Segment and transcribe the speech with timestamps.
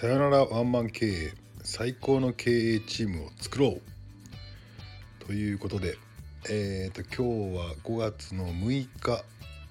[0.00, 1.32] さよならワンマン経営
[1.62, 3.82] 最高の経営チームを作ろう。
[5.26, 5.98] ということで、
[6.48, 9.22] えーと、今日は5月の6日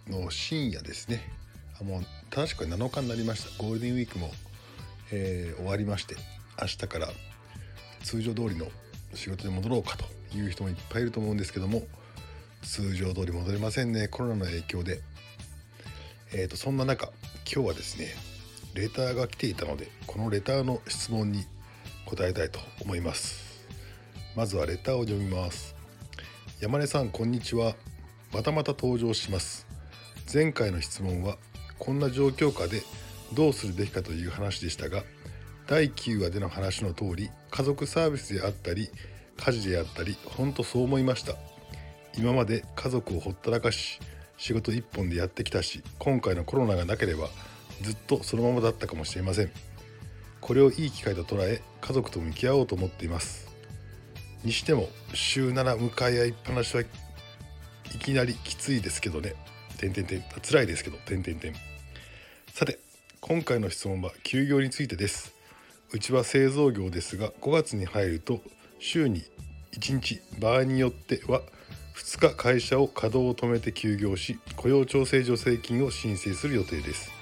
[0.08, 1.20] の深夜ですね。
[1.82, 3.64] あもう正しく7日になりました。
[3.64, 4.30] ゴールデンウィークも、
[5.12, 6.16] えー、終わりまして
[6.62, 7.08] 明日から
[8.04, 8.68] 通常通りの
[9.16, 11.82] 仕事に戻ろうかという人もいっぱいいると思うんですけども
[12.62, 14.08] 通常通り戻れませんね。
[14.08, 15.02] コロナの影響で。
[16.34, 17.08] えーとそんな中
[17.52, 18.29] 今日はですね
[18.74, 21.46] レターが来ていたのでこのレターの質問に
[22.06, 23.68] 答えたいと思います。
[24.36, 25.76] まずはレターを読みます。
[26.60, 27.76] 山根さんこんにちは。
[28.34, 29.66] またまた登場します。
[30.32, 31.38] 前回の質問は
[31.80, 32.84] こんな状況下で
[33.34, 35.04] どうするべきかという話でしたが
[35.68, 38.90] 第9話での話の通り家族サービスであったり
[39.38, 41.34] 家事であったり本当そう思いました。
[42.18, 44.00] 今まで家族をほったらかし
[44.38, 47.30] 仕事一本でやってきたし今回のコロナがなければ
[47.82, 49.52] ずっとそのままだったかもしれません。
[50.42, 53.50] これをいい機会と捉え家族と向き合おうと思っています。
[54.44, 56.86] にしても週7向かい合いっぱなしはい
[58.00, 59.36] きなりきついですけどね。
[59.78, 60.98] 点々点辛いですけど。
[61.06, 61.54] 点々点
[62.54, 62.80] さて
[63.22, 65.36] 今回の質問は休業についてです。
[65.92, 68.42] うちは製造業ですが5月に入ると
[68.80, 69.24] 週に
[69.74, 71.42] 1日場合によっては
[71.96, 77.19] 2日会社を稼働を止めて休業し雇用調整助成金を申請する予定です。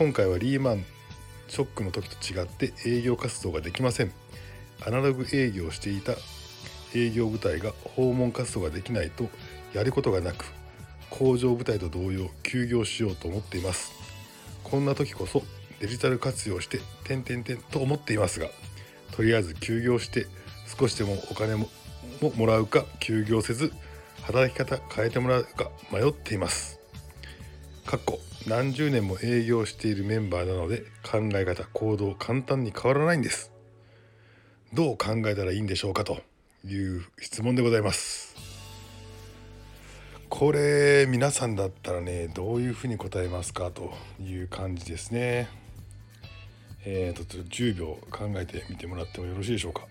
[0.00, 0.84] 今回はリーマン
[1.48, 4.12] ショックの時と違って営業活動ができません。
[4.80, 6.14] アナログ営業をしていた
[6.94, 9.28] 営業部隊が訪問活動ができないと
[9.74, 10.46] やることがなく
[11.10, 13.92] 工場部隊と同様休業しようと思っています。
[14.64, 15.42] こんな時こそ
[15.80, 18.48] デジタル活用して点々点と思っていますが
[19.12, 20.26] とりあえず休業して
[20.78, 21.68] 少しでもお金も
[22.36, 23.70] もらうか休業せず
[24.22, 26.80] 働き方変えてもらうか迷っています。
[27.84, 33.52] かっこ何十年も営業しているメンバーなので考え方行動簡単に変わらないんです。
[34.72, 36.18] どう考えたらいいんでしょうかと
[36.64, 38.34] いう質問でございます。
[40.30, 45.48] これ皆さんだったらねどういうふうに答えますかという感じですね。
[46.86, 49.86] えーと10秒考えてみてもらってもよろしいでしょうか。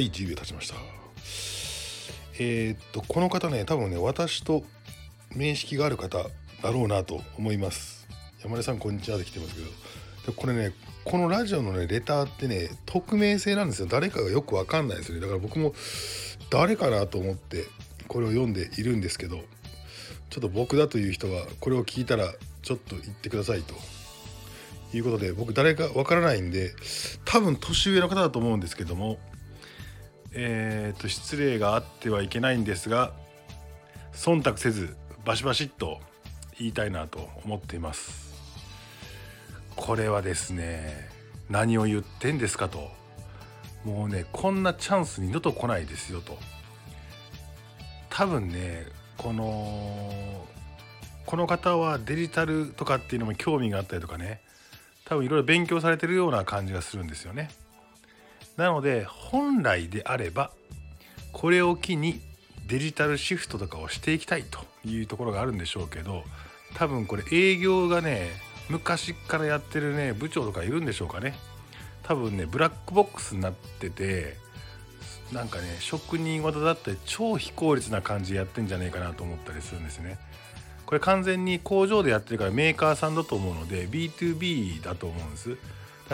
[0.00, 0.76] はい10秒経ちました。
[2.38, 4.62] えー、っとこの方ね多分ね私と
[5.36, 6.22] 面識がある方
[6.62, 8.08] だろうなと思います。
[8.42, 9.68] 山根さんこんにちはで来てますけど。
[10.32, 10.72] これね
[11.04, 13.88] このラジオのねレターってね匿名性なんですよ。
[13.90, 15.20] 誰かがよくわかんないですよね。
[15.20, 15.74] だから僕も
[16.48, 17.66] 誰かなと思って
[18.08, 19.44] これを読んでいるんですけどちょ
[20.38, 23.74] っと僕だという人はこれを聞いたらちょっと言ってくださいと。
[24.92, 26.72] いうことで僕誰かわからないんで
[27.24, 29.18] 多分年上の方だと思うんですけども
[30.32, 33.12] えーと、失礼があってはいけないんですが
[34.12, 36.00] 忖度せずバシバシッと
[36.58, 38.30] 言いたいなと思っています。
[39.76, 41.08] これはですね
[41.48, 42.90] 何を言ってんですかと。
[43.84, 46.38] もうねこんなチャンス二度と来ないですよと。
[48.10, 48.86] 多分ね
[49.16, 50.46] この
[51.24, 54.42] この方はデジタルとかっていうのも興味があったりとかね。
[55.06, 57.50] 多分いろいろ勉強されてるような感じがするんですよね。
[58.60, 60.50] なので本来であれば
[61.32, 62.20] これを機に
[62.66, 66.24] デジタルシフトとかをしていきたいというところがあるんでしょうけど
[66.74, 68.28] 多分これ営業がね
[68.68, 71.34] 昔からやってるね部長とかいるんでしょうかね。
[72.02, 74.36] 多分ねブラックボックスになってて
[75.32, 80.18] なんかね職人技だったり超非効率な感じでやってんじゃねえかなと思ったりするんですね。
[80.84, 85.56] これ完全に工場でやってるからメーカーさんだと思うので B2B だと思うんです。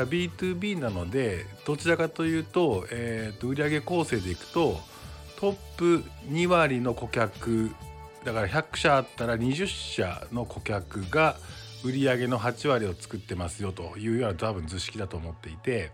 [0.05, 4.79] B2B なのでどちらかというと,、えー、と売上構成でいくと
[5.39, 7.71] トップ2割の顧客
[8.25, 11.37] だから100社あったら20社の顧客が
[11.85, 15.93] 売上の8割を作ってますよというような多分図式だと思っていて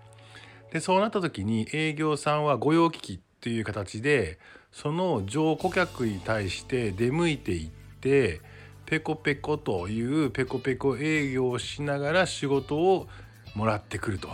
[0.73, 4.39] でそうなった時に営業さんは御用聞きっていう形で
[4.73, 7.69] その上顧客に対して出向いていっ
[8.01, 8.41] て
[8.87, 13.09] ペコペコというペコペコ営業をしながら仕事を
[13.55, 14.29] もらってくると、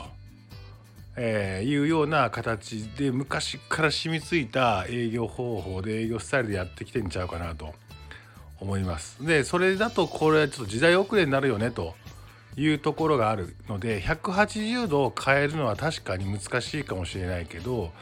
[1.16, 7.74] えー、いうような形で昔から染みついた営業方法で営業スタイルでやってきてんちゃうかなと
[8.60, 9.24] 思います。
[9.24, 11.94] でそれだとこれはちょっと時代遅れになるよねと
[12.56, 17.92] いうところがあるので180度を変えるのは確かに難しいかもしれないけど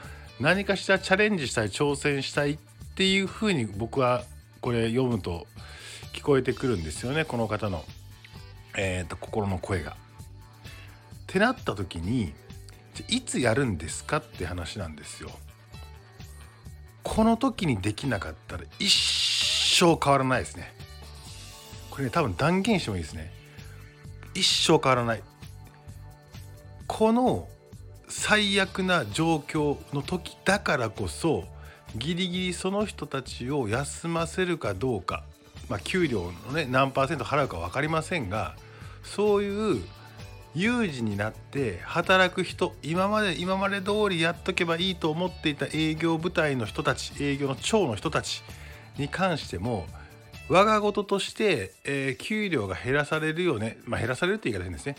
[0.41, 2.59] 何かしらチャレンジしたい挑戦したいっ
[2.97, 4.25] ていうふうに僕は
[4.63, 5.47] これ読むと
[6.15, 7.85] 聞こえてくるんですよねこの方の、
[8.77, 9.97] えーと心の声が。
[11.37, 12.33] ってなった時に
[13.09, 15.29] いつやるんですかって話なんですよ。
[17.03, 18.91] この時にできなかったら一
[19.79, 20.73] 生変わらないですね。
[21.91, 23.31] これね多分断言してもいいですね。
[24.35, 25.23] 一生変わらない。
[26.87, 27.49] この
[28.09, 31.45] 最悪な状況の時だからこそ
[31.97, 35.23] ギリギリその人たちを休ませるかどうか、
[35.69, 38.57] まあ、給料のね何パーセント払うか分かりませんが
[39.03, 39.85] そういう
[40.57, 48.43] 有事になって働く人今まで今まで通りやっとけばいいと思っていた営業部隊の人たち営業の長の人たち
[48.97, 49.87] に関しても
[50.49, 54.97] 我が事として、えー、給料が減らされるよね、まあ、減らされるって言い方変ですね、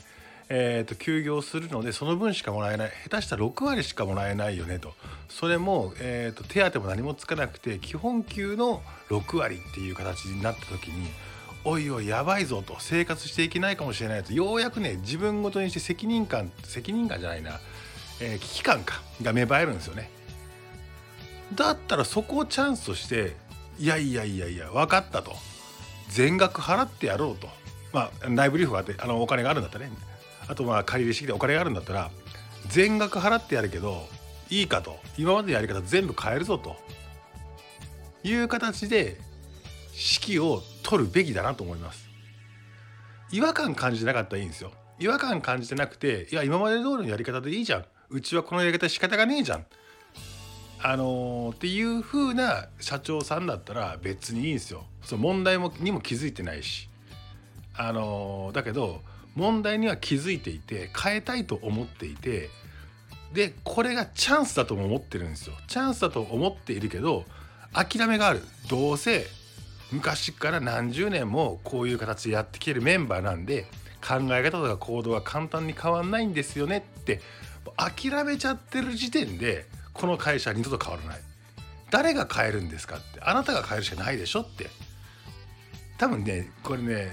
[0.50, 2.92] えーと、休業するのでその分しかもらえない。
[3.10, 4.94] 下手したら6割しかもらえないよねと。
[5.28, 11.08] それも、えーと手当も何もつかなくて基本給の6割っていう形になった時に
[11.64, 14.34] おいおいやばいぞと生活していけないかもしれないと。
[14.34, 17.60] ようやくね自分ごとにして責任感責任感じゃないな、
[18.22, 20.10] えー、危機感かが芽生えるんですよね。
[21.56, 23.36] だったらそこをチャンスとして
[23.80, 25.36] いやいやいやいや分かったと。
[26.10, 27.50] 全額払ってやろうと。
[27.92, 29.92] まあ内部留保があってあのお金があるんだったらね。
[30.48, 32.12] あとまあ借り入れ式でお金があるんだったら
[32.68, 34.08] 全額払ってやるけど
[34.50, 35.00] いいかと。
[35.18, 36.78] 今までのやり方全部変えるぞと。
[38.24, 39.18] いう形で
[39.94, 42.08] 指揮を取るべきだなと思います。
[43.30, 44.72] 違和感感じてなかったらいいんですよ。
[45.00, 47.86] 違和感感じてなくていや今まで通りのやり方でいいじゃん。
[48.10, 49.66] うちはこのやり方仕方がねえじゃん。
[50.80, 54.86] あのー、っていう風な社長さんだったら別にいいんですよ。
[55.04, 56.90] その問題もにも気づいてないし。
[57.76, 59.02] あのー、だけど
[59.36, 62.50] 問題には気づいていて変えたいと思っていて
[63.34, 65.56] でこれがチャンスだとも思ってるんですよ。
[65.68, 67.26] チャンスだと思っているけど
[67.74, 68.42] 諦めがある。
[68.70, 69.28] どうせ
[69.92, 73.66] 昔から何十年もこういう形でやってきてるメンバーなんで
[74.06, 77.22] 考え方とか行動は簡単に変わんないんですよねって
[77.76, 81.22] 諦めちゃってる時点でこの会社は二度と変わらない。
[81.90, 84.70] 誰が変えるんですかってあなたが変えるしかないでしょって。
[85.98, 87.10] 多分ねこれね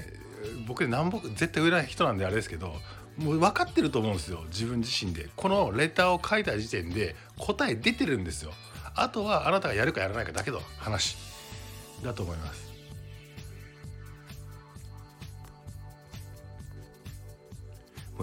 [0.67, 2.75] 僕南北絶対売れない人なんであれですけど
[3.17, 5.29] もう分かってると思うんですよ自分自身で。
[5.37, 8.53] このレターを書いた時点で答え出てるんですよ。
[8.97, 11.17] あとはあなたがやるかやらないかだけの話。
[12.05, 12.73] だと思います。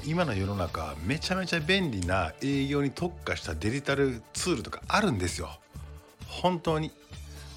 [0.05, 5.49] 今の世の中めちゃめちゃ便利な営業に特化したデジタルツールとかあるんですよ。
[6.27, 6.91] 本当に。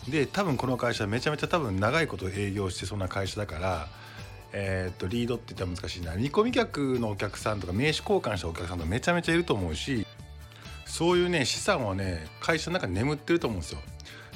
[0.09, 3.89] で多分この会社めちゃめちゃ多分長いこと営業してそうな会社だから
[4.57, 6.15] えー、とリードって言ったら難しいな。
[6.15, 10.07] 見込み客のお客さんとか名刺交換したお客さんとかめちゃめちゃいると思うし
[10.87, 13.81] そういうね資産はね会社の中に眠ってると思うんですよ。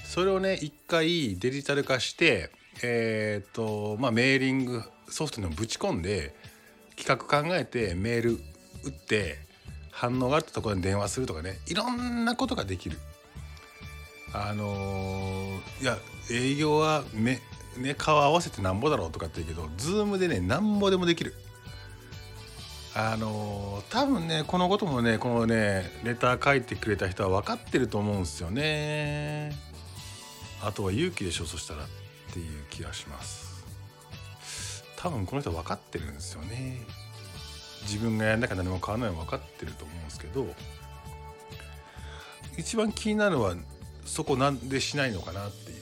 [0.09, 2.51] それをね一回デジタル化して
[2.83, 6.35] えっ、とまあメーリングソフトにぶち込んで
[6.97, 8.31] 企画考えてメール
[8.85, 9.37] 打って
[9.91, 12.97] 反応があったところに電話するとかねいろんなことができる。
[14.33, 15.99] あのー、いや
[16.31, 17.41] 営業はめ
[17.77, 21.35] ね顔合わせてなんぼだろうとかって言うけどズームでねなんぼでもできる。
[22.95, 29.68] あのー、多分ねこのこともねこのねレター書いてくれた人は分かってると思うんですよね。
[30.63, 31.87] あとは勇気でしょそしたらっ
[32.33, 33.65] ていう気がします。
[34.97, 36.79] 多分この人分かってるんですよね。
[37.83, 40.47] 自分がやんなきゃ何も変わらないの分かってると思うんですけど
[42.59, 43.55] 一番気になるのは
[44.05, 45.79] そこなんでしないのかなっていう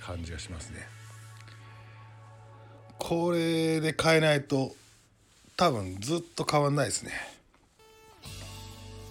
[0.00, 0.86] 感じがしますね。
[2.98, 4.74] これで変えないと
[5.56, 7.12] 多分ずっと変わんないですね。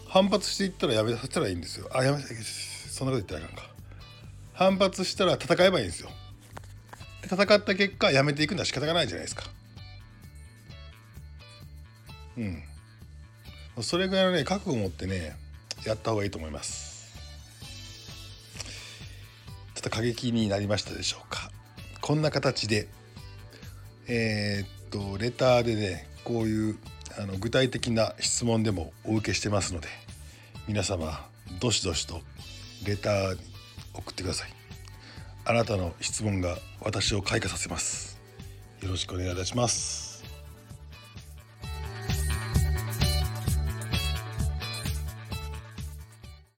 [0.08, 1.90] 反発していったらやめさせたらいいんですよ。
[1.92, 3.73] あやめそんなこと言ったらあかんか。
[4.54, 6.10] 反発したら戦えばいいんですよ。
[7.24, 9.44] 戦った結果やめていくのは仕方がないじゃないですか。
[12.38, 12.64] うん。
[13.82, 15.36] それぐらいのね覚悟を持ってね
[15.86, 17.16] やった方がいいと思います。
[19.74, 21.50] ちょっと過激になりましたでしょうか。
[22.02, 22.88] こんな形で
[24.08, 26.78] えー、っとレターでねこういう
[27.18, 29.88] あの具体的な質問でもお受けしてますので
[30.68, 31.26] 皆様
[31.60, 32.22] どしどしと
[32.86, 33.53] レターに
[33.94, 34.50] 送ってください。
[35.46, 38.20] あなたの質問が私を開花させます。
[38.82, 40.03] よろしくお願いいたします。